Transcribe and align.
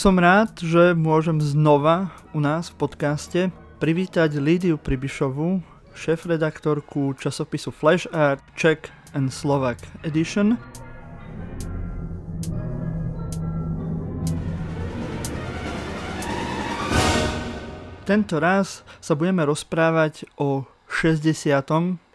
Som 0.00 0.16
rád, 0.16 0.56
že 0.64 0.96
môžem 0.96 1.44
znova 1.44 2.08
u 2.32 2.40
nás 2.40 2.72
v 2.72 2.88
podcaste 2.88 3.40
privítať 3.84 4.32
Lídiu 4.40 4.80
Pribišovú, 4.80 5.60
šéf-redaktorku 5.92 7.12
časopisu 7.20 7.68
Flash 7.68 8.08
Art 8.08 8.40
Czech 8.56 8.88
and 9.12 9.28
Slovak 9.28 9.76
Edition. 10.00 10.56
Tento 18.08 18.40
raz 18.40 18.80
sa 19.04 19.12
budeme 19.12 19.44
rozprávať 19.44 20.24
o 20.40 20.64
60 20.88 21.28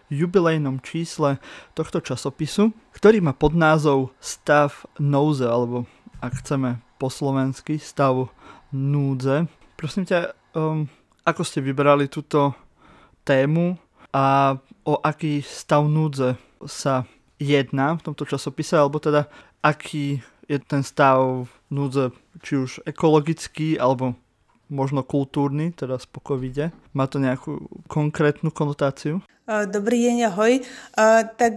jubilejnom 0.09 0.81
čísle 0.81 1.37
tohto 1.77 2.01
časopisu, 2.01 2.73
ktorý 2.97 3.21
má 3.21 3.37
pod 3.37 3.53
názov 3.53 4.09
Stav 4.17 4.89
nouze, 4.97 5.45
alebo 5.45 5.85
ak 6.17 6.41
chceme 6.41 6.84
po 6.95 7.11
slovensky, 7.11 7.79
stav 7.79 8.31
núdze. 8.71 9.47
Prosím 9.75 10.07
ťa, 10.07 10.35
um, 10.55 10.87
ako 11.27 11.41
ste 11.43 11.59
vybrali 11.59 12.07
túto 12.07 12.55
tému 13.27 13.75
a 14.13 14.55
o 14.87 14.93
aký 15.01 15.43
stav 15.43 15.83
núdze 15.89 16.39
sa 16.63 17.03
jedná 17.41 17.99
v 17.99 18.05
tomto 18.05 18.23
časopise, 18.23 18.79
alebo 18.79 19.01
teda 19.01 19.27
aký 19.59 20.23
je 20.45 20.57
ten 20.61 20.85
stav 20.85 21.49
núdze, 21.73 22.13
či 22.45 22.53
už 22.61 22.85
ekologický, 22.85 23.81
alebo 23.81 24.13
možno 24.69 25.01
kultúrny, 25.05 25.73
teda 25.73 25.97
po 26.09 26.21
covide. 26.21 26.73
Má 26.93 27.09
to 27.09 27.21
nejakú 27.21 27.65
konkrétnu 27.89 28.49
konotáciu? 28.49 29.21
Dobrý 29.45 30.09
deň, 30.09 30.33
ahoj. 30.33 30.65
Tak 31.37 31.53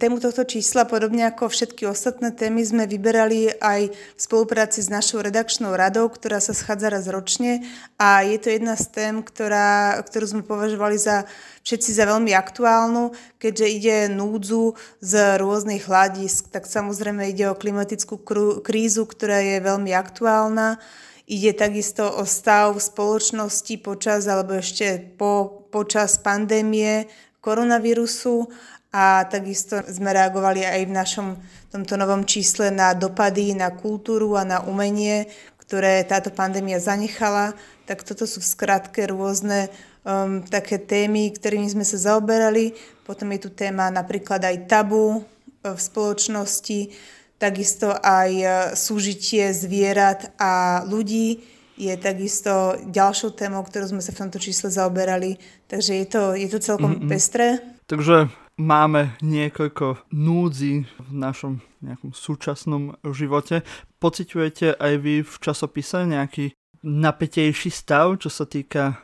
tému 0.00 0.16
tohto 0.16 0.48
čísla, 0.48 0.88
podobne 0.88 1.28
ako 1.28 1.52
všetky 1.52 1.84
ostatné 1.84 2.32
témy, 2.32 2.64
sme 2.64 2.88
vyberali 2.88 3.52
aj 3.52 3.92
v 3.92 4.16
spolupráci 4.16 4.80
s 4.80 4.88
našou 4.88 5.20
redakčnou 5.20 5.76
radou, 5.76 6.08
ktorá 6.08 6.40
sa 6.40 6.56
schádza 6.56 6.88
raz 6.88 7.04
ročne 7.12 7.68
a 8.00 8.24
je 8.24 8.40
to 8.40 8.56
jedna 8.56 8.80
z 8.80 8.96
tém, 8.96 9.14
ktorá, 9.20 10.00
ktorú 10.08 10.24
sme 10.24 10.40
považovali 10.40 10.96
za 10.96 11.28
všetci 11.68 11.92
za 11.92 12.08
veľmi 12.08 12.32
aktuálnu, 12.32 13.12
keďže 13.36 13.66
ide 13.68 13.96
núdzu 14.08 14.72
z 15.04 15.36
rôznych 15.36 15.84
hľadisk, 15.84 16.48
tak 16.48 16.64
samozrejme 16.64 17.28
ide 17.28 17.44
o 17.52 17.58
klimatickú 17.60 18.24
krízu, 18.64 19.04
ktorá 19.04 19.44
je 19.44 19.60
veľmi 19.60 19.92
aktuálna. 19.92 20.80
Ide 21.26 21.54
takisto 21.54 22.10
o 22.18 22.26
stav 22.26 22.74
spoločnosti 22.82 23.78
počas 23.78 24.26
alebo 24.26 24.58
ešte 24.58 24.98
po, 25.14 25.62
počas 25.70 26.18
pandémie 26.18 27.06
koronavírusu 27.38 28.50
a 28.92 29.24
takisto 29.24 29.80
sme 29.88 30.12
reagovali 30.12 30.66
aj 30.66 30.80
v 30.84 30.92
našom 30.92 31.28
tomto 31.72 31.96
novom 31.96 32.28
čísle 32.28 32.68
na 32.68 32.92
dopady 32.92 33.54
na 33.56 33.72
kultúru 33.72 34.36
a 34.36 34.44
na 34.44 34.60
umenie, 34.66 35.30
ktoré 35.62 36.04
táto 36.04 36.28
pandémia 36.28 36.76
zanechala. 36.76 37.56
Tak 37.88 38.04
toto 38.04 38.28
sú 38.28 38.44
v 38.44 38.52
skratke 38.52 39.08
rôzne 39.08 39.72
um, 40.04 40.44
také 40.44 40.76
témy, 40.76 41.32
ktorými 41.32 41.70
sme 41.70 41.86
sa 41.86 42.12
zaoberali. 42.12 42.76
Potom 43.08 43.32
je 43.32 43.48
tu 43.48 43.50
téma 43.54 43.88
napríklad 43.88 44.44
aj 44.44 44.68
tabu 44.68 45.24
v 45.62 45.78
spoločnosti, 45.78 46.92
Takisto 47.42 47.90
aj 47.90 48.30
e, 48.30 48.46
súžitie 48.78 49.50
zvierat 49.50 50.30
a 50.38 50.86
ľudí 50.86 51.42
je 51.74 51.90
takisto 51.98 52.78
ďalšou 52.86 53.34
témou, 53.34 53.66
ktorú 53.66 53.90
sme 53.90 53.98
sa 53.98 54.14
v 54.14 54.22
tomto 54.22 54.38
čísle 54.38 54.70
zaoberali. 54.70 55.42
Takže 55.66 55.92
je 55.98 56.06
to, 56.06 56.22
je 56.38 56.46
to 56.46 56.62
celkom 56.62 57.02
mm-hmm. 57.02 57.10
pestré. 57.10 57.58
Takže 57.90 58.30
máme 58.62 59.18
niekoľko 59.26 60.06
núdzi 60.14 60.86
v 60.86 61.10
našom 61.10 61.58
nejakom 61.82 62.14
súčasnom 62.14 62.94
živote. 63.10 63.66
Pociťujete 63.98 64.78
aj 64.78 64.94
vy 65.02 65.26
v 65.26 65.34
časopise 65.42 66.06
nejaký 66.06 66.54
napätejší 66.86 67.74
stav, 67.74 68.22
čo 68.22 68.30
sa 68.30 68.46
týka 68.46 69.02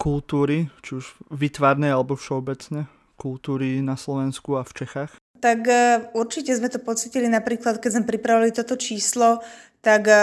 kultúry, 0.00 0.72
či 0.80 1.04
už 1.04 1.04
vytvárnej 1.28 1.92
alebo 1.92 2.16
všeobecne 2.16 2.88
kultúry 3.18 3.82
na 3.84 3.98
Slovensku 3.98 4.56
a 4.56 4.62
v 4.64 4.72
Čechách? 4.72 5.12
Tak 5.38 5.58
e, 5.70 6.10
určite 6.18 6.50
sme 6.54 6.66
to 6.66 6.82
pocitili 6.82 7.30
napríklad, 7.30 7.78
keď 7.78 7.90
sme 7.94 8.04
pripravili 8.10 8.50
toto 8.50 8.74
číslo, 8.74 9.38
tak 9.78 10.10
e, 10.10 10.18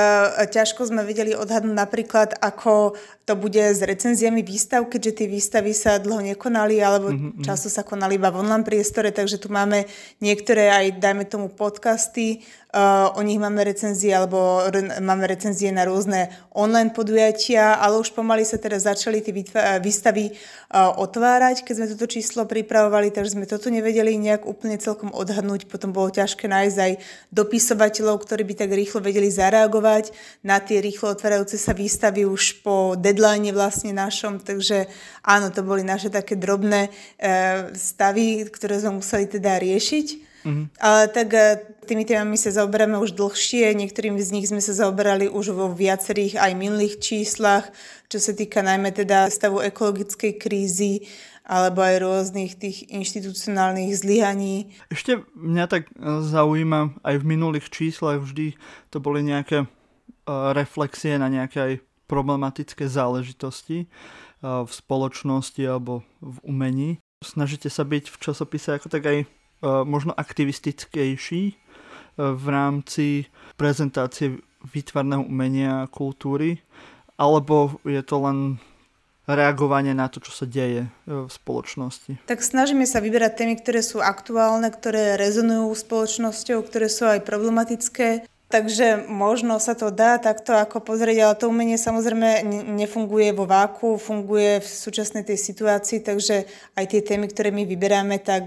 ťažko 0.51 0.91
sme 0.91 1.07
vedeli 1.07 1.31
odhadnúť 1.31 1.75
napríklad, 1.75 2.35
ako 2.43 2.99
to 3.23 3.33
bude 3.39 3.57
s 3.57 3.79
recenziami 3.79 4.43
výstav, 4.43 4.83
keďže 4.91 5.23
tie 5.23 5.27
výstavy 5.31 5.71
sa 5.71 5.95
dlho 5.97 6.35
nekonali, 6.35 6.83
alebo 6.83 7.09
mm-hmm. 7.09 7.47
často 7.47 7.71
sa 7.71 7.87
konali 7.87 8.19
iba 8.19 8.29
v 8.29 8.43
online 8.43 8.67
priestore, 8.67 9.15
takže 9.15 9.39
tu 9.39 9.47
máme 9.47 9.87
niektoré 10.19 10.69
aj, 10.69 10.99
dajme 10.99 11.23
tomu, 11.23 11.47
podcasty, 11.47 12.43
o 13.16 13.22
nich 13.24 13.40
máme 13.40 13.63
recenzie 13.63 14.12
alebo 14.12 14.68
máme 15.00 15.24
recenzie 15.31 15.72
na 15.72 15.88
rôzne 15.88 16.28
online 16.52 16.91
podujatia, 16.91 17.80
ale 17.80 18.03
už 18.03 18.12
pomaly 18.12 18.44
sa 18.44 18.59
teda 18.59 18.75
začali 18.75 19.24
tie 19.24 19.31
výstavy 19.80 20.36
uh, 20.36 20.91
otvárať, 21.00 21.63
keď 21.63 21.74
sme 21.80 21.88
toto 21.96 22.06
číslo 22.12 22.44
pripravovali, 22.44 23.16
takže 23.16 23.40
sme 23.40 23.47
toto 23.47 23.72
nevedeli 23.72 24.19
nejak 24.19 24.44
úplne 24.44 24.75
celkom 24.75 25.16
odhadnúť. 25.16 25.72
Potom 25.72 25.96
bolo 25.96 26.12
ťažké 26.12 26.52
nájsť 26.52 26.78
aj 26.84 26.91
dopisovateľov, 27.31 28.19
ktorí 28.19 28.44
by 28.44 28.53
tak 28.59 28.75
rýchlo 28.75 29.00
vedeli 29.00 29.31
zareagovať 29.31 30.12
na 30.44 30.59
tie 30.59 30.84
rýchlo 30.84 31.16
otvárajúce 31.16 31.56
sa 31.56 31.72
výstavy 31.72 32.28
už 32.28 32.59
po 32.59 33.00
deadline 33.00 33.56
vlastne 33.56 33.96
našom, 33.96 34.44
takže 34.44 34.92
áno, 35.24 35.47
to 35.47 35.63
boli 35.63 35.88
naše 35.88 36.12
také 36.12 36.36
drobné 36.36 36.92
stavy, 37.72 38.44
ktoré 38.52 38.84
sme 38.84 39.00
museli 39.00 39.31
teda 39.31 39.63
riešiť. 39.63 40.34
Mm-hmm. 40.45 40.78
Ale 40.78 41.01
tak 41.09 41.33
e, 41.33 41.57
tými 41.89 42.06
témami 42.06 42.38
sa 42.38 42.53
zaoberáme 42.53 43.01
už 43.01 43.17
dlhšie, 43.17 43.73
niektorými 43.73 44.22
z 44.22 44.29
nich 44.29 44.45
sme 44.45 44.61
sa 44.61 44.78
zaoberali 44.78 45.25
už 45.25 45.57
vo 45.57 45.73
viacerých 45.73 46.38
aj 46.38 46.51
minulých 46.53 47.01
číslach, 47.01 47.73
čo 48.13 48.22
sa 48.22 48.29
týka 48.29 48.61
najmä 48.61 48.94
teda 48.94 49.25
stavu 49.33 49.66
ekologickej 49.66 50.38
krízy, 50.38 51.09
alebo 51.50 51.81
aj 51.81 51.97
rôznych 51.97 52.61
tých 52.61 52.85
inštitucionálnych 52.94 53.97
zlyhaní. 53.97 54.69
Ešte 54.94 55.25
mňa 55.33 55.66
tak 55.66 55.89
e, 55.89 56.22
zaujíma, 56.22 57.01
aj 57.01 57.16
v 57.17 57.25
minulých 57.25 57.73
číslach 57.73 58.22
vždy 58.22 58.53
to 58.94 59.01
boli 59.01 59.25
nejaké 59.25 59.66
uh, 59.66 60.53
reflexie 60.53 61.17
na 61.17 61.25
nejaké 61.25 61.57
aj 61.57 61.73
problematické 62.06 62.85
záležitosti 62.85 63.89
v 64.45 64.69
spoločnosti 64.69 65.57
alebo 65.66 66.06
v 66.22 66.38
umení. 66.45 66.89
Snažíte 67.25 67.66
sa 67.73 67.81
byť 67.81 68.13
v 68.13 68.17
časopise 68.22 68.77
ako 68.77 68.94
tak 68.94 69.09
aj 69.09 69.17
E, 69.25 69.44
možno 69.65 70.13
aktivistickejší 70.13 71.43
e, 71.49 71.55
v 72.17 72.45
rámci 72.47 73.25
prezentácie 73.57 74.37
výtvarného 74.65 75.25
umenia 75.25 75.85
a 75.85 75.89
kultúry, 75.89 76.61
alebo 77.17 77.81
je 77.85 78.01
to 78.01 78.17
len 78.21 78.37
reagovanie 79.25 79.97
na 79.97 80.05
to, 80.05 80.21
čo 80.21 80.31
sa 80.31 80.45
deje 80.45 80.85
e, 80.85 80.89
v 81.25 81.29
spoločnosti. 81.29 82.21
Tak 82.29 82.45
snažíme 82.45 82.85
sa 82.85 83.01
vyberať 83.01 83.41
témy, 83.41 83.57
ktoré 83.57 83.81
sú 83.81 83.99
aktuálne, 84.01 84.69
ktoré 84.69 85.17
rezonujú 85.17 85.73
spoločnosťou, 85.73 86.61
ktoré 86.61 86.87
sú 86.87 87.09
aj 87.09 87.25
problematické. 87.25 88.29
Takže 88.45 89.09
možno 89.09 89.57
sa 89.57 89.73
to 89.73 89.89
dá 89.89 90.21
takto 90.21 90.53
ako 90.53 90.77
pozrieť, 90.77 91.17
ale 91.25 91.33
to 91.41 91.49
umenie 91.49 91.81
samozrejme 91.81 92.45
nefunguje 92.77 93.33
vo 93.33 93.49
váku, 93.49 93.97
funguje 93.97 94.61
v 94.61 94.67
súčasnej 94.69 95.25
tej 95.25 95.41
situácii, 95.41 96.05
takže 96.05 96.45
aj 96.77 96.85
tie 96.85 97.01
témy, 97.01 97.25
ktoré 97.33 97.49
my 97.49 97.65
vyberáme, 97.65 98.21
tak 98.21 98.45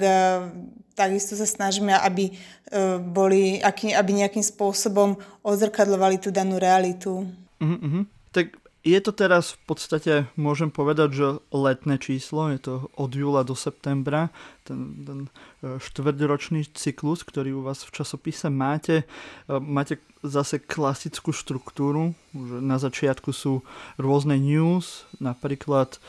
takisto 0.98 1.38
sa 1.38 1.46
snažíme, 1.46 1.94
aby, 1.94 2.34
e, 2.34 2.98
boli, 2.98 3.62
aby 3.62 4.10
nejakým 4.10 4.42
spôsobom 4.42 5.14
odzrkadlovali 5.46 6.18
tú 6.18 6.34
danú 6.34 6.58
realitu. 6.58 7.30
Uh-huh. 7.62 8.02
Tak 8.34 8.58
je 8.88 9.00
to 9.04 9.12
teraz 9.12 9.58
v 9.58 9.60
podstate, 9.68 10.12
môžem 10.38 10.72
povedať, 10.72 11.08
že 11.12 11.26
letné 11.52 12.00
číslo, 12.00 12.48
je 12.48 12.60
to 12.62 12.74
od 12.96 13.10
júla 13.12 13.44
do 13.44 13.52
septembra, 13.52 14.32
ten, 14.64 15.04
ten 15.04 15.18
e, 15.60 15.76
štvrťročný 15.76 16.72
cyklus, 16.72 17.26
ktorý 17.26 17.58
u 17.58 17.62
vás 17.66 17.84
v 17.84 17.94
časopise 17.94 18.48
máte. 18.48 19.04
E, 19.46 19.54
máte 19.58 20.00
zase 20.24 20.62
klasickú 20.62 21.34
štruktúru, 21.34 22.16
že 22.32 22.58
na 22.64 22.80
začiatku 22.80 23.30
sú 23.34 23.60
rôzne 24.00 24.40
news, 24.40 25.06
napríklad 25.22 26.00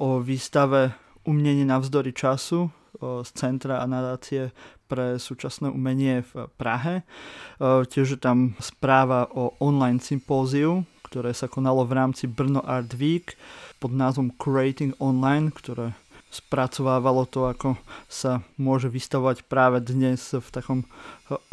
o 0.00 0.18
výstave 0.20 0.96
Umnenie 1.24 1.64
navzdory 1.64 2.12
času, 2.12 2.68
z 3.24 3.30
Centra 3.36 3.80
a 3.80 3.86
nadácie 3.86 4.54
pre 4.88 5.20
súčasné 5.20 5.68
umenie 5.68 6.24
v 6.32 6.48
Prahe. 6.56 7.04
Tiež 7.62 8.16
je 8.16 8.20
tam 8.20 8.56
správa 8.60 9.28
o 9.32 9.56
online 9.60 10.00
sympóziu, 10.00 10.88
ktoré 11.08 11.36
sa 11.36 11.46
konalo 11.46 11.86
v 11.86 11.94
rámci 11.94 12.24
Brno 12.26 12.64
Art 12.64 12.96
Week 12.96 13.36
pod 13.78 13.94
názvom 13.94 14.32
Creating 14.34 14.96
Online, 14.98 15.52
ktoré 15.52 15.94
spracovávalo 16.34 17.30
to, 17.30 17.46
ako 17.46 17.78
sa 18.10 18.42
môže 18.58 18.90
vystavovať 18.90 19.46
práve 19.46 19.78
dnes 19.78 20.18
v 20.34 20.48
takom 20.50 20.80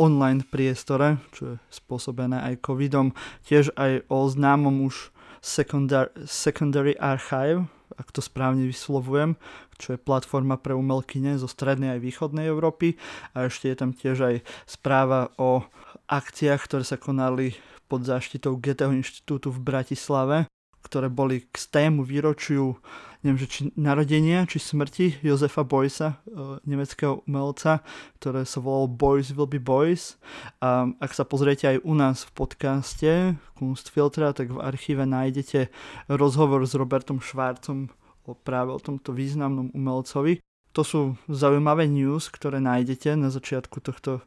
online 0.01 0.41
priestore, 0.41 1.21
čo 1.37 1.53
je 1.53 1.55
spôsobené 1.69 2.41
aj 2.41 2.65
covidom. 2.65 3.13
Tiež 3.45 3.69
aj 3.77 4.09
o 4.09 4.25
známom 4.25 4.89
už 4.89 5.13
secondary, 5.37 6.09
secondary 6.25 6.97
archive, 6.97 7.69
ak 8.01 8.09
to 8.09 8.25
správne 8.25 8.65
vyslovujem, 8.65 9.37
čo 9.77 9.93
je 9.93 10.01
platforma 10.01 10.57
pre 10.57 10.73
umelkyne 10.73 11.37
zo 11.37 11.45
strednej 11.45 11.97
aj 11.97 12.01
východnej 12.01 12.49
Európy. 12.49 12.97
A 13.37 13.45
ešte 13.45 13.69
je 13.69 13.77
tam 13.77 13.93
tiež 13.93 14.17
aj 14.25 14.35
správa 14.65 15.29
o 15.37 15.61
akciách, 16.09 16.61
ktoré 16.65 16.83
sa 16.83 16.97
konali 16.97 17.53
pod 17.85 18.09
záštitou 18.09 18.57
Goetheho 18.57 18.91
inštitútu 18.95 19.53
v 19.53 19.61
Bratislave, 19.61 20.49
ktoré 20.81 21.07
boli 21.07 21.45
k 21.47 21.55
stému 21.55 22.03
výročiu 22.03 22.77
neviem, 23.21 23.37
že 23.37 23.47
či 23.49 23.61
narodenia, 23.77 24.49
či 24.49 24.57
smrti 24.57 25.21
Josefa 25.21 25.61
Boysa, 25.61 26.17
e, 26.25 26.57
nemeckého 26.65 27.21
umelca, 27.29 27.85
ktoré 28.17 28.45
sa 28.45 28.57
volalo 28.59 28.89
Boys 28.89 29.29
will 29.33 29.49
be 29.49 29.61
Boys. 29.61 30.17
A 30.59 30.89
ak 30.97 31.13
sa 31.13 31.23
pozriete 31.25 31.69
aj 31.69 31.77
u 31.85 31.93
nás 31.93 32.25
v 32.25 32.31
podcaste 32.33 33.11
Kunstfiltra, 33.57 34.33
tak 34.33 34.49
v 34.49 34.61
archíve 34.61 35.05
nájdete 35.05 35.69
rozhovor 36.09 36.65
s 36.65 36.73
Robertom 36.73 37.21
Švárcom 37.21 37.93
o 38.25 38.33
práve 38.33 38.73
o 38.73 38.81
tomto 38.81 39.13
významnom 39.13 39.69
umelcovi. 39.73 40.41
To 40.71 40.81
sú 40.87 41.01
zaujímavé 41.27 41.85
news, 41.85 42.31
ktoré 42.31 42.63
nájdete 42.63 43.13
na 43.19 43.29
začiatku 43.29 43.83
tohto 43.85 44.11
e, 44.17 44.23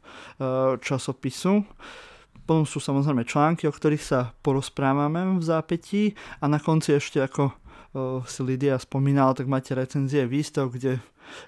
časopisu. 0.79 1.67
Potom 2.45 2.63
sú 2.63 2.77
samozrejme 2.77 3.25
články, 3.25 3.65
o 3.65 3.73
ktorých 3.73 4.05
sa 4.05 4.31
porozprávame 4.45 5.37
v 5.37 5.43
zápätí 5.43 6.13
a 6.37 6.45
na 6.45 6.61
konci 6.61 6.93
ešte 6.93 7.17
ako 7.25 7.49
si 8.29 8.39
Lidia 8.45 8.77
spomínala, 8.77 9.33
tak 9.33 9.49
máte 9.49 9.73
recenzie 9.73 10.29
výstav, 10.29 10.69
kde 10.69 11.01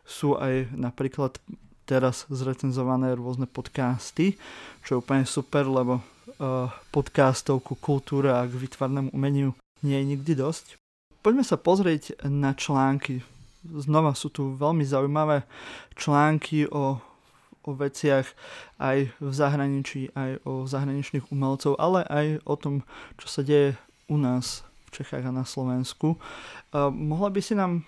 sú 0.07 0.33
aj 0.33 0.73
napríklad 0.73 1.37
teraz 1.85 2.25
zrecenzované 2.27 3.13
rôzne 3.13 3.45
podcasty, 3.45 4.39
čo 4.81 4.97
je 4.97 5.01
úplne 5.03 5.23
super, 5.27 5.67
lebo 5.69 6.01
podcastov 6.91 7.61
ku 7.61 7.77
kultúre 7.77 8.33
a 8.33 8.47
k 8.47 8.57
vytvarnému 8.57 9.13
umeniu 9.13 9.53
nie 9.85 9.95
je 10.01 10.09
nikdy 10.17 10.33
dosť. 10.33 10.81
Poďme 11.21 11.43
sa 11.43 11.59
pozrieť 11.59 12.17
na 12.25 12.55
články. 12.55 13.21
Znova 13.67 14.15
sú 14.15 14.31
tu 14.31 14.55
veľmi 14.55 14.87
zaujímavé 14.87 15.43
články 15.99 16.65
o 16.71 17.03
o 17.67 17.75
veciach 17.75 18.23
aj 18.79 19.11
v 19.19 19.31
zahraničí, 19.35 20.15
aj 20.15 20.47
o 20.47 20.63
zahraničných 20.63 21.27
umelcov, 21.27 21.75
ale 21.75 22.07
aj 22.07 22.27
o 22.47 22.55
tom, 22.55 22.75
čo 23.19 23.27
sa 23.27 23.43
deje 23.43 23.75
u 24.07 24.15
nás 24.15 24.63
v 24.87 25.03
Čechách 25.03 25.27
a 25.27 25.35
na 25.35 25.43
Slovensku. 25.43 26.15
Mohla 26.73 27.29
by 27.29 27.41
si 27.43 27.59
nám 27.59 27.83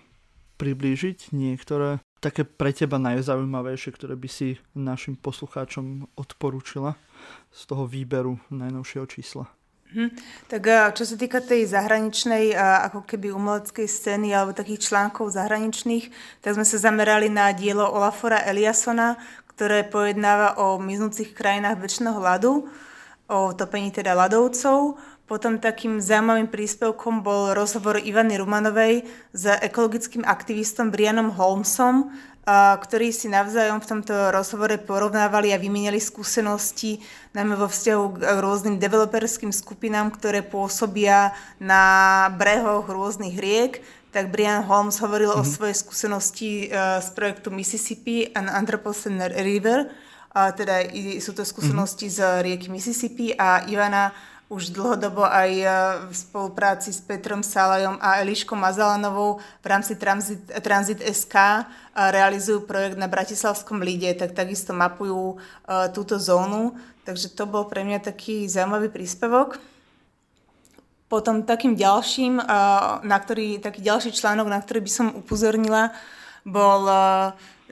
priblížiť 0.59 1.31
niektoré 1.31 2.03
také 2.19 2.43
pre 2.43 2.75
teba 2.75 2.99
najzaujímavejšie, 2.99 3.95
ktoré 3.95 4.19
by 4.19 4.27
si 4.27 4.59
našim 4.75 5.15
poslucháčom 5.15 6.11
odporúčila 6.19 6.99
z 7.55 7.61
toho 7.63 7.87
výberu 7.87 8.35
najnovšieho 8.51 9.07
čísla? 9.07 9.47
Hm. 9.89 10.13
Tak 10.45 10.93
čo 10.93 11.01
sa 11.07 11.15
týka 11.17 11.41
tej 11.41 11.65
zahraničnej 11.65 12.53
ako 12.91 13.09
keby 13.09 13.33
umeleckej 13.33 13.87
scény 13.89 14.29
alebo 14.35 14.53
takých 14.53 14.85
článkov 14.85 15.33
zahraničných, 15.33 16.13
tak 16.45 16.59
sme 16.59 16.67
sa 16.67 16.77
zamerali 16.77 17.25
na 17.31 17.49
dielo 17.55 17.87
Olafora 17.89 18.43
Eliasona, 18.45 19.17
ktoré 19.59 19.83
pojednáva 19.83 20.55
o 20.55 20.79
miznúcich 20.79 21.35
krajinách 21.35 21.83
väčšného 21.83 22.15
ľadu, 22.15 22.71
o 23.27 23.51
topení 23.51 23.91
teda 23.91 24.15
ľadovcov. 24.15 24.95
Potom 25.27 25.59
takým 25.59 25.99
zaujímavým 25.99 26.47
príspevkom 26.47 27.19
bol 27.19 27.51
rozhovor 27.51 27.99
Ivany 27.99 28.39
Rumanovej 28.39 29.03
s 29.35 29.43
ekologickým 29.59 30.23
aktivistom 30.23 30.95
Brianom 30.95 31.35
Holmesom, 31.35 32.07
ktorí 32.79 33.11
si 33.11 33.27
navzájom 33.27 33.83
v 33.83 33.89
tomto 33.99 34.31
rozhovore 34.31 34.79
porovnávali 34.79 35.51
a 35.51 35.59
vymieniali 35.59 35.99
skúsenosti 35.99 37.03
najmä 37.35 37.59
vo 37.59 37.67
vzťahu 37.67 38.03
k 38.15 38.19
rôznym 38.39 38.79
developerským 38.79 39.51
skupinám, 39.51 40.15
ktoré 40.15 40.39
pôsobia 40.39 41.35
na 41.59 42.31
brehoch 42.39 42.87
rôznych 42.87 43.35
riek. 43.35 43.83
Tak 44.09 44.33
Brian 44.33 44.65
Holmes 44.65 44.97
hovoril 44.99 45.29
mm-hmm. 45.29 45.45
o 45.45 45.47
mhm. 45.47 45.53
svojej 45.53 45.77
skúsenosti 45.77 46.51
z 46.73 47.09
projektu 47.13 47.53
Mississippi 47.53 48.29
and 48.33 48.49
Anthropocene 48.49 49.29
River, 49.41 49.89
a 50.29 50.53
teda 50.53 50.85
sú 51.17 51.33
to 51.33 51.41
skúsenosti 51.41 52.05
mm-hmm. 52.05 52.41
z 52.41 52.43
rieky 52.45 52.67
Mississippi 52.69 53.33
a 53.33 53.65
Ivana 53.65 54.13
už 54.49 54.73
dlhodobo 54.73 55.21
aj 55.21 55.51
e, 55.61 55.65
v 56.09 56.13
spolupráci 56.13 56.89
s 56.89 56.97
Petrom 57.05 57.45
Salajom 57.45 58.01
a 58.01 58.17
Eliškou 58.25 58.57
Mazalanovou 58.57 59.37
v 59.61 59.65
rámci 59.65 59.93
Transit, 59.93 60.41
Transit 60.65 61.05
SK 61.05 61.35
e, 61.37 61.61
realizujú 62.09 62.65
projekt 62.65 62.97
na 62.97 63.05
Bratislavskom 63.05 63.85
líde, 63.85 64.09
tak 64.17 64.33
takisto 64.33 64.73
mapujú 64.73 65.37
túto 65.93 66.17
zónu. 66.17 66.73
Takže 67.05 67.37
to 67.37 67.45
bol 67.45 67.69
pre 67.69 67.85
mňa 67.85 68.01
taký 68.01 68.49
zaujímavý 68.49 68.89
príspevok. 68.89 69.61
Potom 71.09 71.41
takým 71.41 71.73
ďalším, 71.73 72.37
na 73.01 73.17
ktorý, 73.17 73.57
taký 73.57 73.81
ďalší 73.81 74.13
článok, 74.13 74.45
na 74.45 74.61
ktorý 74.61 74.85
by 74.85 74.91
som 74.93 75.07
upozornila, 75.17 75.89
bol 76.45 76.85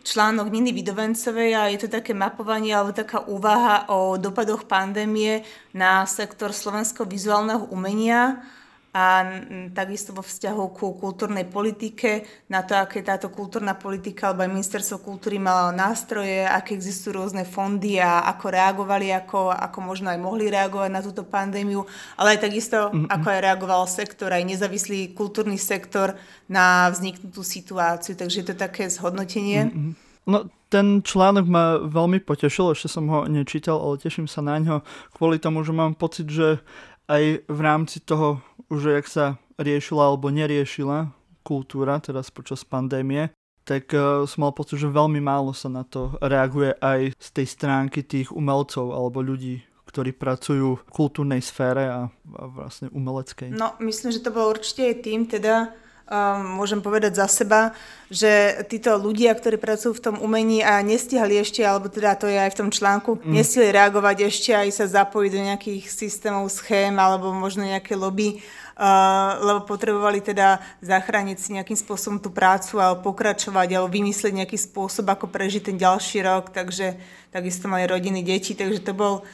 článok 0.01 0.50
Niny 0.50 0.72
Vidovencovej 0.72 1.51
a 1.54 1.69
je 1.69 1.86
to 1.86 2.01
také 2.01 2.16
mapovanie 2.16 2.72
alebo 2.72 2.95
taká 2.95 3.28
úvaha 3.30 3.86
o 3.92 4.16
dopadoch 4.18 4.63
pandémie 4.66 5.44
na 5.75 6.07
sektor 6.07 6.56
slovenského 6.56 7.04
vizuálneho 7.04 7.68
umenia 7.69 8.42
a 8.97 9.21
takisto 9.77 10.09
vo 10.09 10.25
vzťahu 10.25 10.73
ku 10.73 10.97
kultúrnej 10.97 11.45
politike, 11.45 12.25
na 12.49 12.65
to, 12.65 12.73
aké 12.73 13.05
táto 13.05 13.29
kultúrna 13.29 13.77
politika 13.77 14.33
alebo 14.33 14.41
aj 14.41 14.57
ministerstvo 14.57 15.05
kultúry 15.05 15.38
malo 15.38 15.69
nástroje, 15.69 16.41
aké 16.41 16.73
existujú 16.73 17.21
rôzne 17.21 17.45
fondy 17.45 18.01
a 18.01 18.25
ako 18.25 18.45
reagovali, 18.49 19.13
ako, 19.13 19.53
ako 19.53 19.77
možno 19.85 20.09
aj 20.09 20.17
mohli 20.17 20.49
reagovať 20.49 20.89
na 20.89 21.05
túto 21.05 21.21
pandémiu, 21.21 21.85
ale 22.17 22.41
aj 22.41 22.49
takisto, 22.49 22.89
mm-hmm. 22.89 23.13
ako 23.13 23.27
aj 23.29 23.39
reagoval 23.45 23.83
sektor, 23.85 24.33
aj 24.33 24.41
nezávislý 24.49 25.13
kultúrny 25.13 25.61
sektor 25.61 26.17
na 26.49 26.89
vzniknutú 26.89 27.45
situáciu. 27.45 28.17
Takže 28.17 28.41
je 28.41 28.47
to 28.49 28.55
také 28.57 28.89
zhodnotenie. 28.89 29.69
Mm-hmm. 29.69 29.94
No, 30.25 30.49
ten 30.73 31.05
článok 31.05 31.45
ma 31.45 31.77
veľmi 31.85 32.25
potešil, 32.25 32.73
ešte 32.73 32.89
som 32.89 33.05
ho 33.13 33.29
nečítal, 33.29 33.77
ale 33.77 34.01
teším 34.01 34.25
sa 34.25 34.41
na 34.41 34.57
ňo 34.57 34.81
kvôli 35.13 35.38
tomu, 35.38 35.61
že 35.61 35.71
mám 35.71 35.94
pocit, 35.94 36.25
že 36.27 36.59
aj 37.07 37.47
v 37.47 37.59
rámci 37.63 38.03
toho, 38.03 38.44
že 38.72 39.00
jak 39.00 39.08
sa 39.08 39.25
riešila 39.58 40.14
alebo 40.14 40.28
neriešila 40.30 41.12
kultúra, 41.48 42.04
teraz 42.04 42.28
počas 42.28 42.68
pandémie, 42.68 43.31
tak 43.64 43.92
uh, 43.96 44.24
som 44.28 44.48
mal 44.48 44.52
pocit, 44.56 44.80
že 44.80 44.92
veľmi 44.92 45.19
málo 45.19 45.52
sa 45.52 45.68
na 45.68 45.84
to 45.84 46.16
reaguje 46.24 46.75
aj 46.80 47.16
z 47.16 47.28
tej 47.36 47.48
stránky 47.48 48.00
tých 48.04 48.31
umelcov 48.31 48.92
alebo 48.96 49.24
ľudí, 49.24 49.64
ktorí 49.88 50.16
pracujú 50.16 50.80
v 50.80 50.88
kultúrnej 50.92 51.44
sfére 51.44 51.88
a, 51.88 52.08
a 52.12 52.44
vlastne 52.48 52.88
umeleckej. 52.92 53.56
No, 53.56 53.75
myslím, 53.84 54.12
že 54.12 54.24
to 54.24 54.31
bolo 54.36 54.56
určite 54.56 54.88
aj 54.88 54.96
tým, 55.04 55.28
teda 55.28 55.72
um, 56.07 56.59
môžem 56.59 56.80
povedať 56.80 57.19
za 57.19 57.27
seba, 57.27 57.75
že 58.07 58.63
títo 58.71 58.95
ľudia, 58.95 59.36
ktorí 59.36 59.59
pracujú 59.59 60.00
v 60.00 60.04
tom 60.04 60.15
umení 60.24 60.63
a 60.63 60.80
nestihali 60.80 61.36
ešte, 61.36 61.59
alebo 61.59 61.92
teda 61.92 62.15
to 62.15 62.31
je 62.31 62.39
aj 62.39 62.56
v 62.56 62.59
tom 62.63 62.69
článku, 62.71 63.19
mm. 63.19 63.27
nestihli 63.27 63.75
reagovať 63.75 64.18
ešte 64.31 64.51
aj 64.56 64.69
sa 64.71 64.86
zapojiť 64.88 65.31
do 65.36 65.42
nejakých 65.44 65.83
systémov, 65.92 66.48
schém 66.48 66.95
alebo 66.95 67.36
možno 67.36 67.68
nejaké 67.68 68.00
lobby, 68.00 68.39
uh, 68.80 69.36
lebo 69.44 69.68
potrebovali 69.68 70.23
teda 70.23 70.64
zachrániť 70.80 71.37
si 71.37 71.49
nejakým 71.59 71.76
spôsobom 71.76 72.23
tú 72.23 72.31
prácu 72.31 72.80
alebo 72.80 73.11
pokračovať 73.11 73.68
alebo 73.76 73.92
vymyslieť 73.92 74.33
nejaký 74.44 74.56
spôsob, 74.56 75.11
ako 75.11 75.28
prežiť 75.28 75.71
ten 75.71 75.78
ďalší 75.78 76.23
rok, 76.23 76.56
takže 76.56 76.95
takisto 77.35 77.68
mali 77.68 77.83
rodiny, 77.83 78.23
deti, 78.23 78.56
takže 78.56 78.80
to 78.81 78.95
bol 78.95 79.28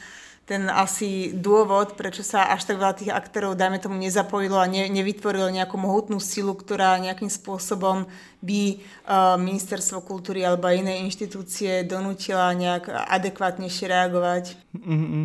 ten 0.44 0.68
asi 0.68 1.32
dôvod, 1.32 1.96
prečo 1.96 2.20
sa 2.20 2.52
až 2.52 2.68
tak 2.68 2.76
veľa 2.76 2.94
tých 3.00 3.12
aktérov, 3.16 3.56
dajme 3.56 3.80
tomu, 3.80 3.96
nezapojilo 3.96 4.60
a 4.60 4.68
ne, 4.68 4.92
nevytvorilo 4.92 5.48
nejakú 5.48 5.80
mohutnú 5.80 6.20
silu, 6.20 6.52
ktorá 6.52 7.00
nejakým 7.00 7.32
spôsobom 7.32 8.04
by 8.44 8.60
uh, 8.76 9.40
ministerstvo 9.40 10.04
kultúry 10.04 10.44
alebo 10.44 10.68
iné 10.68 11.00
inštitúcie 11.00 11.88
donútila 11.88 12.52
nejak 12.52 12.92
adekvátnejšie 12.92 13.88
reagovať. 13.88 14.44
Mm-hmm. 14.76 15.24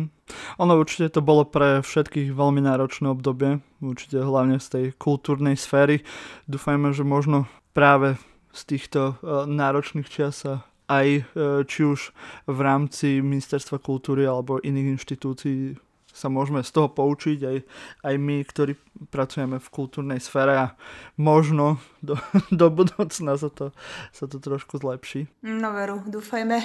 Ono 0.56 0.72
určite 0.80 1.12
to 1.12 1.20
bolo 1.20 1.44
pre 1.44 1.84
všetkých 1.84 2.32
veľmi 2.32 2.64
náročné 2.64 3.12
obdobie, 3.12 3.60
určite 3.84 4.24
hlavne 4.24 4.56
z 4.56 4.66
tej 4.72 4.84
kultúrnej 4.96 5.60
sféry. 5.60 6.00
Dúfajme, 6.48 6.96
že 6.96 7.04
možno 7.04 7.44
práve 7.76 8.16
z 8.56 8.60
týchto 8.64 9.20
uh, 9.20 9.44
náročných 9.44 10.08
čas 10.08 10.48
sa 10.48 10.64
aj 10.90 11.06
e, 11.06 11.22
či 11.70 11.80
už 11.86 12.10
v 12.50 12.58
rámci 12.58 13.22
Ministerstva 13.22 13.78
kultúry 13.78 14.26
alebo 14.26 14.58
iných 14.58 14.98
inštitúcií 14.98 15.78
sa 16.10 16.26
môžeme 16.26 16.60
z 16.66 16.70
toho 16.74 16.90
poučiť 16.90 17.38
aj, 17.46 17.56
aj 18.02 18.14
my, 18.18 18.42
ktorí 18.42 18.74
pracujeme 19.08 19.62
v 19.62 19.68
kultúrnej 19.72 20.18
sfére 20.18 20.54
a 20.58 20.66
možno 21.14 21.78
do, 22.02 22.18
do 22.50 22.66
budúcna 22.68 23.38
sa 23.38 23.48
to, 23.48 23.70
sa 24.10 24.26
to 24.26 24.42
trošku 24.42 24.82
zlepší. 24.82 25.30
No 25.46 25.70
veru, 25.72 26.02
dúfajme. 26.04 26.58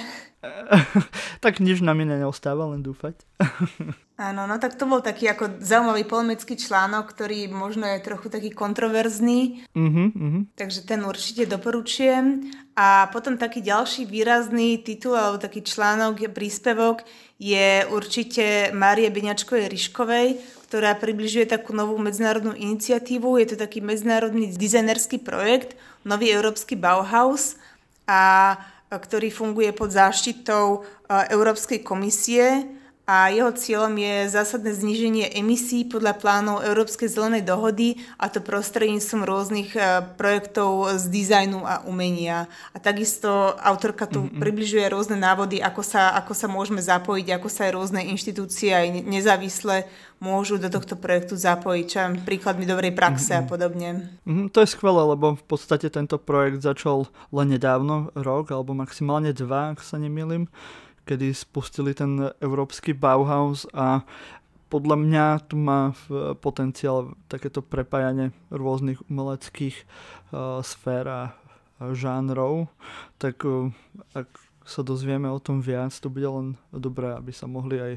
tak 1.44 1.60
nič 1.62 1.82
nám 1.82 2.00
iné 2.02 2.18
neostáva, 2.18 2.66
len 2.70 2.82
dúfať. 2.82 3.20
Áno, 4.16 4.48
no 4.48 4.56
tak 4.56 4.80
to 4.80 4.88
bol 4.88 5.04
taký 5.04 5.28
ako 5.28 5.60
zaujímavý 5.60 6.08
polemický 6.08 6.56
článok, 6.56 7.12
ktorý 7.12 7.52
možno 7.52 7.84
je 7.84 8.00
trochu 8.00 8.32
taký 8.32 8.48
kontroverzný. 8.48 9.68
Uh-huh, 9.76 10.08
uh-huh. 10.08 10.42
Takže 10.56 10.88
ten 10.88 11.04
určite 11.04 11.44
doporučujem. 11.44 12.48
A 12.80 13.12
potom 13.12 13.36
taký 13.36 13.60
ďalší 13.60 14.08
výrazný 14.08 14.80
titul 14.80 15.20
alebo 15.20 15.36
taký 15.36 15.60
článok, 15.60 16.32
príspevok 16.32 17.04
je 17.36 17.84
určite 17.92 18.72
Márie 18.72 19.12
Beňačkovej 19.12 19.68
Ryškovej, 19.68 20.40
ktorá 20.72 20.96
približuje 20.96 21.44
takú 21.44 21.76
novú 21.76 22.00
medzinárodnú 22.00 22.56
iniciatívu. 22.56 23.36
Je 23.36 23.52
to 23.52 23.56
taký 23.60 23.84
medzinárodný 23.84 24.48
dizajnerský 24.48 25.20
projekt, 25.20 25.76
nový 26.08 26.32
európsky 26.32 26.72
Bauhaus, 26.72 27.60
a, 28.06 28.56
ktorý 28.90 29.34
funguje 29.34 29.74
pod 29.74 29.90
záštitou 29.90 30.86
Európskej 31.10 31.82
komisie 31.82 32.75
a 33.06 33.30
jeho 33.30 33.54
cieľom 33.54 33.94
je 33.94 34.34
zásadné 34.34 34.74
zníženie 34.74 35.30
emisí 35.38 35.86
podľa 35.86 36.18
plánov 36.18 36.66
Európskej 36.66 37.06
zelenej 37.06 37.46
dohody 37.46 38.02
a 38.18 38.26
to 38.26 38.42
prostredníctvom 38.42 39.22
rôznych 39.22 39.70
e, 39.78 40.02
projektov 40.18 40.90
z 40.98 41.06
dizajnu 41.14 41.62
a 41.62 41.86
umenia. 41.86 42.50
A 42.74 42.82
takisto 42.82 43.54
autorka 43.62 44.10
tu 44.10 44.26
mm-hmm. 44.26 44.42
približuje 44.42 44.84
rôzne 44.90 45.14
návody, 45.14 45.62
ako 45.62 45.86
sa, 45.86 46.18
ako 46.18 46.34
sa 46.34 46.50
môžeme 46.50 46.82
zapojiť, 46.82 47.26
ako 47.30 47.46
sa 47.46 47.70
aj 47.70 47.72
rôzne 47.78 48.02
inštitúcie 48.10 48.74
aj 48.74 49.06
nezávislé 49.06 49.86
môžu 50.18 50.58
do 50.58 50.66
tohto 50.66 50.98
projektu 50.98 51.38
zapojiť, 51.38 51.86
čo 51.86 52.00
príkladmi 52.26 52.66
dobrej 52.66 52.90
praxe 52.90 53.38
mm-hmm. 53.38 53.46
a 53.46 53.48
podobne. 53.48 53.88
Mm-hmm, 54.26 54.50
to 54.50 54.66
je 54.66 54.74
skvelé, 54.74 55.06
lebo 55.14 55.38
v 55.38 55.44
podstate 55.46 55.86
tento 55.94 56.18
projekt 56.18 56.66
začal 56.66 57.06
len 57.30 57.54
nedávno, 57.54 58.10
rok 58.18 58.50
alebo 58.50 58.74
maximálne 58.74 59.30
dva, 59.30 59.78
ak 59.78 59.86
sa 59.86 59.94
nemýlim 59.94 60.50
kedy 61.06 61.30
spustili 61.32 61.94
ten 61.94 62.34
európsky 62.42 62.90
Bauhaus 62.90 63.64
a 63.70 64.02
podľa 64.66 64.98
mňa 64.98 65.26
tu 65.46 65.54
má 65.54 65.94
potenciál 66.42 67.14
takéto 67.30 67.62
prepájanie 67.62 68.34
rôznych 68.50 68.98
umeleckých 69.06 69.86
uh, 70.34 70.58
sfér 70.58 71.06
a 71.06 71.22
žánrov, 71.94 72.66
tak 73.22 73.46
uh, 73.46 73.70
ak 74.10 74.26
sa 74.66 74.82
dozvieme 74.82 75.30
o 75.30 75.38
tom 75.38 75.62
viac, 75.62 75.94
to 75.94 76.10
bude 76.10 76.26
len 76.26 76.48
dobré, 76.74 77.14
aby 77.14 77.30
sa 77.30 77.46
mohli 77.46 77.78
aj 77.78 77.92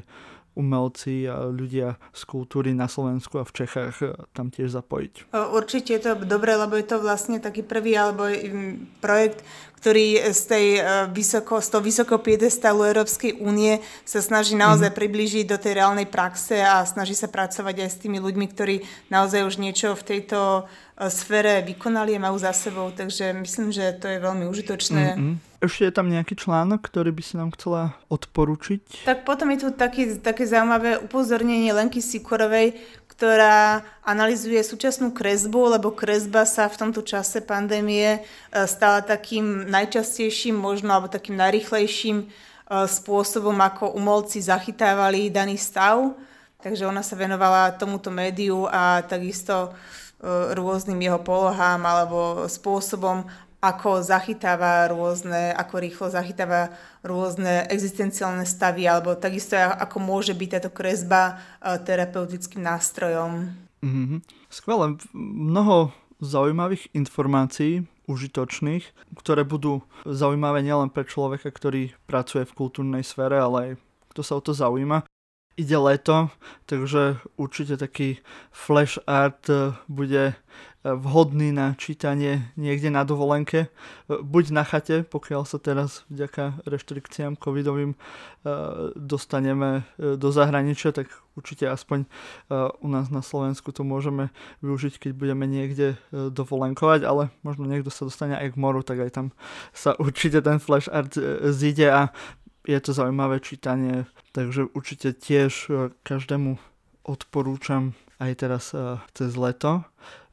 umelci 0.58 1.30
a 1.30 1.46
ľudia 1.46 1.96
z 2.10 2.22
kultúry 2.26 2.74
na 2.74 2.90
Slovensku 2.90 3.38
a 3.38 3.46
v 3.46 3.54
Čechách 3.54 3.96
e, 4.02 4.06
tam 4.34 4.50
tiež 4.50 4.74
zapojiť. 4.74 5.30
Určite 5.32 5.90
je 5.96 6.02
to 6.02 6.12
dobré, 6.26 6.58
lebo 6.58 6.74
je 6.74 6.86
to 6.86 6.98
vlastne 6.98 7.38
taký 7.38 7.62
prvý 7.62 7.94
alebo 7.94 8.26
projekt, 8.98 9.46
ktorý 9.80 10.28
z, 10.36 10.42
tej 10.44 10.66
e, 10.76 10.80
vysoko, 11.08 11.64
z 11.64 11.68
toho 11.72 11.82
vysokého 11.82 12.20
piedestalu 12.20 12.84
Európskej 12.92 13.40
únie 13.40 13.80
sa 14.04 14.20
snaží 14.20 14.52
naozaj 14.52 14.92
mm-hmm. 14.92 15.00
priblížiť 15.00 15.44
do 15.48 15.56
tej 15.56 15.80
reálnej 15.80 16.04
praxe 16.04 16.60
a 16.60 16.84
snaží 16.84 17.16
sa 17.16 17.32
pracovať 17.32 17.88
aj 17.88 17.90
s 17.90 18.00
tými 18.04 18.20
ľuďmi, 18.20 18.46
ktorí 18.52 18.84
naozaj 19.08 19.40
už 19.48 19.56
niečo 19.56 19.96
v 19.96 20.04
tejto 20.04 20.68
sfére 21.08 21.64
vykonali 21.64 22.12
a 22.12 22.24
majú 22.28 22.36
za 22.36 22.52
sebou, 22.52 22.92
takže 22.92 23.32
myslím, 23.32 23.72
že 23.72 23.96
to 23.96 24.04
je 24.04 24.20
veľmi 24.20 24.44
užitočné. 24.44 25.04
Mm-hmm. 25.16 25.34
Ešte 25.64 25.88
je 25.88 25.96
tam 25.96 26.08
nejaký 26.12 26.36
článok, 26.36 26.84
ktorý 26.84 27.12
by 27.12 27.22
si 27.24 27.34
nám 27.40 27.52
chcela 27.56 27.96
odporučiť? 28.12 29.08
Tak 29.08 29.24
potom 29.24 29.48
je 29.52 29.64
tu 29.64 29.68
taký, 29.72 30.16
také 30.20 30.44
zaujímavé 30.44 31.00
upozornenie 31.00 31.72
Lenky 31.72 32.04
Sikorovej, 32.04 32.76
ktorá 33.20 33.84
analizuje 34.00 34.60
súčasnú 34.64 35.12
kresbu, 35.12 35.76
lebo 35.76 35.92
kresba 35.92 36.48
sa 36.48 36.64
v 36.72 36.80
tomto 36.80 37.04
čase 37.04 37.44
pandémie 37.44 38.16
e, 38.16 38.20
stala 38.64 39.04
takým 39.04 39.68
najčastejším 39.68 40.56
možno, 40.56 40.96
alebo 40.96 41.12
takým 41.12 41.36
najrychlejším 41.36 42.24
e, 42.24 42.26
spôsobom, 42.88 43.56
ako 43.60 43.92
umelci 43.92 44.40
zachytávali 44.40 45.28
daný 45.28 45.60
stav. 45.60 46.16
Takže 46.64 46.88
ona 46.88 47.04
sa 47.04 47.16
venovala 47.16 47.76
tomuto 47.76 48.08
médiu 48.08 48.64
a 48.64 49.04
takisto 49.04 49.68
e, 49.68 50.09
rôznym 50.54 51.00
jeho 51.00 51.20
polohám 51.20 51.80
alebo 51.84 52.44
spôsobom, 52.44 53.24
ako 53.60 54.00
zachytáva 54.00 54.88
rôzne, 54.88 55.52
ako 55.52 55.74
rýchlo 55.84 56.08
zachytáva 56.08 56.72
rôzne 57.04 57.68
existenciálne 57.68 58.48
stavy, 58.48 58.88
alebo 58.88 59.12
takisto 59.12 59.56
ako 59.56 60.00
môže 60.00 60.32
byť 60.32 60.48
táto 60.48 60.70
kresba 60.72 61.36
e, 61.60 61.76
terapeutickým 61.84 62.64
nástrojom. 62.64 63.52
Mm-hmm. 63.84 64.20
Skvelé. 64.48 64.96
Mnoho 65.12 65.92
zaujímavých 66.24 66.88
informácií, 66.96 67.84
užitočných, 68.08 69.12
ktoré 69.20 69.44
budú 69.44 69.84
zaujímavé 70.08 70.64
nielen 70.64 70.88
pre 70.88 71.04
človeka, 71.04 71.52
ktorý 71.52 71.92
pracuje 72.08 72.48
v 72.48 72.56
kultúrnej 72.56 73.04
sfére, 73.04 73.36
ale 73.36 73.56
aj 73.60 73.70
kto 74.10 74.20
sa 74.24 74.32
o 74.36 74.42
to 74.42 74.56
zaujíma. 74.56 75.06
Ide 75.60 75.76
leto, 75.76 76.32
takže 76.64 77.20
určite 77.36 77.76
taký 77.76 78.24
flash 78.48 78.96
art 79.04 79.44
e, 79.52 79.76
bude 79.92 80.40
vhodný 80.84 81.52
na 81.52 81.76
čítanie 81.76 82.48
niekde 82.56 82.88
na 82.88 83.04
dovolenke, 83.04 83.68
buď 84.08 84.44
na 84.56 84.64
chate, 84.64 85.04
pokiaľ 85.04 85.44
sa 85.44 85.60
teraz 85.60 86.08
vďaka 86.08 86.64
reštrikciám 86.64 87.36
covidovým 87.36 87.92
e, 87.92 87.96
dostaneme 88.96 89.84
e, 90.00 90.16
do 90.16 90.32
zahraničia, 90.32 90.96
tak 90.96 91.12
určite 91.36 91.68
aspoň 91.68 92.08
e, 92.08 92.08
u 92.80 92.88
nás 92.88 93.12
na 93.12 93.20
Slovensku 93.20 93.76
to 93.76 93.84
môžeme 93.84 94.32
využiť, 94.64 94.96
keď 94.96 95.12
budeme 95.12 95.44
niekde 95.44 96.00
dovolenkovať, 96.12 97.04
ale 97.04 97.28
možno 97.44 97.68
niekto 97.68 97.92
sa 97.92 98.08
dostane 98.08 98.40
aj 98.40 98.56
k 98.56 98.60
moru, 98.60 98.80
tak 98.80 99.04
aj 99.04 99.10
tam 99.12 99.26
sa 99.76 99.92
určite 100.00 100.40
ten 100.40 100.56
flash 100.56 100.88
art 100.88 101.12
zíde 101.52 101.92
a 101.92 102.08
je 102.64 102.80
to 102.80 102.96
zaujímavé 102.96 103.40
čítanie, 103.40 104.08
takže 104.32 104.70
určite 104.72 105.14
tiež 105.14 105.70
každému 106.06 106.56
odporúčam 107.04 107.94
aj 108.20 108.32
teraz 108.38 108.64
cez 109.16 109.32
leto. 109.34 109.82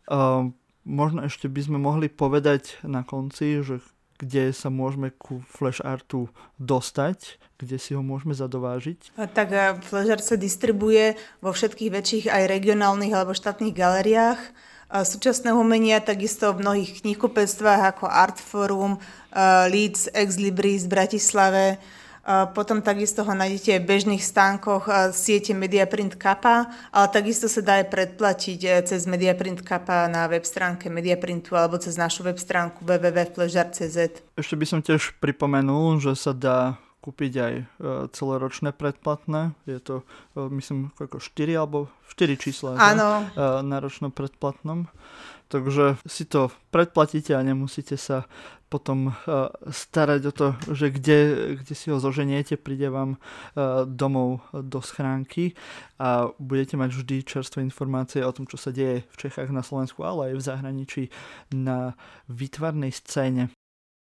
Uh, 0.07 0.51
možno 0.87 1.27
ešte 1.27 1.51
by 1.51 1.61
sme 1.63 1.77
mohli 1.79 2.07
povedať 2.07 2.79
na 2.83 3.03
konci, 3.03 3.59
že 3.63 3.83
kde 4.17 4.49
sa 4.49 4.73
môžeme 4.73 5.13
ku 5.13 5.45
flash 5.45 5.77
artu 5.85 6.25
dostať, 6.57 7.37
kde 7.61 7.77
si 7.77 7.93
ho 7.93 8.01
môžeme 8.01 8.33
zadovážiť? 8.33 9.13
Tak 9.13 9.47
flash 9.85 10.09
art 10.09 10.25
sa 10.25 10.33
distribuje 10.33 11.13
vo 11.37 11.53
všetkých 11.53 11.93
väčších 11.93 12.25
aj 12.25 12.49
regionálnych 12.49 13.13
alebo 13.13 13.37
štátnych 13.37 13.77
galeriách 13.77 14.41
súčasného 14.87 15.59
umenia, 15.59 15.99
takisto 15.99 16.55
v 16.55 16.63
mnohých 16.63 17.03
knihkupectvách 17.03 17.93
ako 17.93 18.07
Artforum, 18.07 18.95
Leeds, 19.67 20.07
Ex 20.15 20.39
Libris 20.39 20.87
Bratislave, 20.87 21.75
potom 22.51 22.83
takisto 22.83 23.23
ho 23.23 23.31
nájdete 23.31 23.79
v 23.79 23.87
bežných 23.87 24.19
stánkoch 24.19 25.15
siete 25.15 25.55
Mediaprint 25.55 26.19
Kappa, 26.19 26.67
ale 26.91 27.07
takisto 27.07 27.47
sa 27.47 27.63
dá 27.63 27.79
aj 27.79 27.87
predplatiť 27.87 28.59
e, 28.67 28.69
cez 28.83 29.07
Mediaprint 29.07 29.63
Kappa 29.63 30.11
na 30.11 30.27
web 30.27 30.43
stránke 30.43 30.91
Mediaprintu 30.91 31.55
alebo 31.55 31.79
cez 31.79 31.95
našu 31.95 32.27
web 32.27 32.35
stránku 32.35 32.83
www.fležar.cz. 32.83 33.97
Ešte 34.35 34.55
by 34.59 34.65
som 34.67 34.79
tiež 34.83 35.15
pripomenul, 35.23 36.03
že 36.03 36.19
sa 36.19 36.35
dá 36.35 36.75
kúpiť 37.07 37.33
aj 37.39 37.53
e, 37.55 37.63
celoročné 38.11 38.75
predplatné. 38.75 39.55
Je 39.63 39.79
to, 39.79 40.03
e, 40.35 40.51
myslím, 40.59 40.91
ako 40.99 41.23
4 41.23 41.55
alebo 41.55 41.87
4 42.11 42.35
čísla 42.35 42.75
Áno. 42.75 43.31
na 43.63 43.77
ročnom 43.79 44.11
predplatnom. 44.11 44.91
Takže 45.47 45.95
si 46.03 46.27
to 46.27 46.51
predplatíte 46.75 47.31
a 47.31 47.39
nemusíte 47.39 47.95
sa 47.95 48.27
potom 48.67 49.15
starať 49.63 50.21
o 50.27 50.33
to, 50.35 50.47
že 50.75 50.91
kde, 50.91 51.19
kde 51.63 51.71
si 51.71 51.87
ho 51.87 52.03
zoženiete, 52.03 52.59
príde 52.59 52.91
vám 52.91 53.15
domov 53.87 54.43
do 54.51 54.83
schránky 54.83 55.55
a 55.95 56.35
budete 56.35 56.75
mať 56.75 56.91
vždy 56.91 57.15
čerstvé 57.23 57.63
informácie 57.63 58.27
o 58.27 58.35
tom, 58.35 58.43
čo 58.43 58.59
sa 58.59 58.75
deje 58.75 59.07
v 59.07 59.15
Čechách, 59.15 59.55
na 59.55 59.63
Slovensku, 59.63 60.03
ale 60.03 60.31
aj 60.31 60.33
v 60.35 60.47
zahraničí 60.51 61.03
na 61.55 61.95
výtvarnej 62.27 62.91
scéne. 62.91 63.47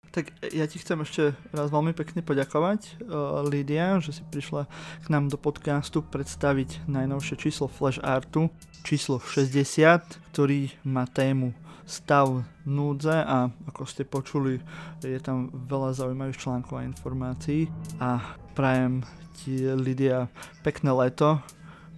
Tak 0.08 0.32
ja 0.54 0.64
ti 0.64 0.80
chcem 0.80 1.04
ešte 1.04 1.36
raz 1.52 1.68
veľmi 1.68 1.92
pekne 1.92 2.24
poďakovať, 2.24 2.80
uh, 3.04 3.44
Lídia, 3.44 4.00
že 4.00 4.16
si 4.16 4.22
prišla 4.24 4.64
k 5.04 5.06
nám 5.12 5.28
do 5.28 5.36
podcastu 5.36 6.00
predstaviť 6.00 6.88
najnovšie 6.88 7.36
číslo 7.36 7.68
Flash 7.68 8.00
Artu, 8.00 8.48
číslo 8.82 9.20
60, 9.20 10.32
ktorý 10.32 10.72
má 10.88 11.04
tému 11.04 11.52
stav 11.88 12.44
núdze 12.68 13.24
a 13.24 13.48
ako 13.64 13.82
ste 13.88 14.04
počuli, 14.04 14.60
je 15.00 15.16
tam 15.24 15.48
veľa 15.48 15.96
zaujímavých 15.96 16.36
článkov 16.36 16.78
a 16.78 16.84
informácií 16.84 17.72
a 17.96 18.20
prajem 18.52 19.00
ti 19.40 19.64
Lidia 19.72 20.28
pekné 20.60 20.92
leto. 20.92 21.40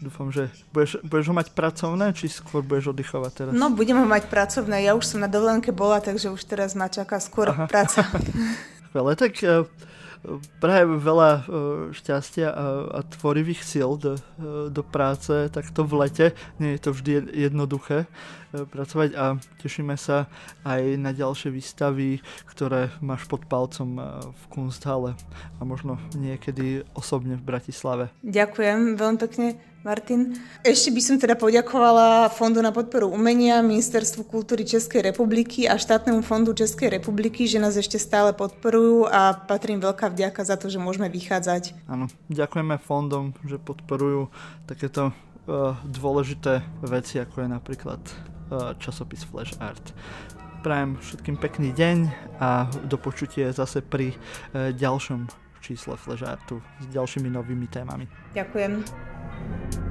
Dúfam, 0.01 0.33
že 0.33 0.49
budeš, 0.73 0.97
budeš 1.05 1.27
ho 1.29 1.35
mať 1.37 1.53
pracovné, 1.53 2.17
či 2.17 2.33
skôr 2.33 2.65
budeš 2.65 2.97
oddychovať 2.97 3.33
teraz? 3.37 3.53
No, 3.53 3.69
budem 3.69 4.01
ho 4.01 4.09
mať 4.09 4.33
pracovné. 4.33 4.81
Ja 4.81 4.97
už 4.97 5.05
som 5.05 5.21
na 5.21 5.29
dovolenke 5.29 5.77
bola, 5.77 6.01
takže 6.01 6.33
už 6.33 6.41
teraz 6.49 6.73
ma 6.73 6.89
čaká 6.89 7.21
skôr 7.21 7.53
Aha. 7.53 7.69
práca. 7.69 8.09
Veľa, 8.97 9.15
tak 9.15 9.39
uh, 9.47 9.69
prajem 10.61 11.01
veľa 11.01 11.31
e, 11.33 11.43
šťastia 11.97 12.49
a, 12.53 12.65
a 12.93 13.07
tvorivých 13.09 13.65
síl 13.65 13.97
do, 13.97 14.15
e, 14.17 14.69
do 14.69 14.83
práce 14.85 15.49
takto 15.49 15.85
v 15.89 16.05
lete. 16.05 16.27
Nie 16.61 16.77
je 16.77 16.81
to 16.85 16.91
vždy 16.93 17.13
jednoduché 17.33 18.05
e, 18.05 18.09
pracovať 18.69 19.17
a 19.17 19.41
tešíme 19.65 19.97
sa 19.97 20.29
aj 20.69 21.01
na 21.01 21.17
ďalšie 21.17 21.49
výstavy, 21.49 22.21
ktoré 22.53 22.93
máš 23.01 23.25
pod 23.33 23.49
palcom 23.49 23.97
v 24.29 24.45
Kunsthalle 24.53 25.17
a 25.57 25.63
možno 25.65 25.97
niekedy 26.13 26.85
osobne 26.93 27.41
v 27.41 27.47
Bratislave. 27.47 28.13
Ďakujem 28.21 29.01
veľmi 29.01 29.19
pekne. 29.19 29.70
Martin. 29.81 30.37
Ešte 30.61 30.93
by 30.93 31.01
som 31.01 31.17
teda 31.17 31.41
poďakovala 31.41 32.29
Fondu 32.29 32.61
na 32.61 32.69
podporu 32.69 33.09
umenia, 33.09 33.65
Ministerstvu 33.65 34.29
kultúry 34.29 34.69
Českej 34.69 35.09
republiky 35.09 35.65
a 35.65 35.81
štátnemu 35.81 36.21
fondu 36.21 36.53
Českej 36.53 37.01
republiky, 37.01 37.49
že 37.49 37.57
nás 37.57 37.81
ešte 37.81 37.97
stále 37.97 38.37
podporujú 38.37 39.09
a 39.09 39.33
patrím 39.33 39.81
veľká 39.81 40.13
vďaka 40.13 40.45
za 40.45 40.61
to, 40.61 40.69
že 40.69 40.77
môžeme 40.77 41.09
vychádzať. 41.09 41.89
Áno, 41.89 42.13
ďakujeme 42.29 42.77
fondom, 42.77 43.33
že 43.49 43.57
podporujú 43.57 44.29
takéto 44.69 45.17
uh, 45.17 45.73
dôležité 45.89 46.61
veci, 46.85 47.17
ako 47.17 47.41
je 47.41 47.49
napríklad 47.49 48.03
uh, 48.05 48.77
časopis 48.77 49.25
Flash 49.25 49.57
Art. 49.65 49.97
Prajem 50.61 51.01
všetkým 51.01 51.41
pekný 51.41 51.73
deň 51.73 51.99
a 52.37 52.69
do 52.85 53.01
počutie 53.01 53.49
zase 53.49 53.81
pri 53.81 54.13
uh, 54.13 54.77
ďalšom 54.77 55.25
čísle 55.65 55.97
Fležartu 55.97 56.61
s 56.81 56.85
ďalšími 56.93 57.33
novými 57.33 57.65
témami. 57.69 58.05
Ďakujem. 58.37 59.10
thank 59.51 59.75
you 59.75 59.90